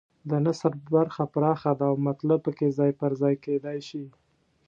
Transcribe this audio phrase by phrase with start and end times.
[0.29, 4.03] د نثر برخه پراخه ده او مطلب پکې ځای پر ځای کېدای شي.